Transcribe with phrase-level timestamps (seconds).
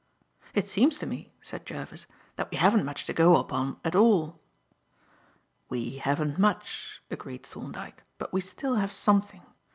[0.55, 4.41] "It seems to me," said Jervis, "that we haven't much to go upon at all."
[5.69, 9.43] "We haven't much," agreed Thorndyke, "but still we have something.